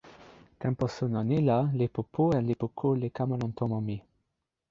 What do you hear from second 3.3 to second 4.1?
lon tomo mi.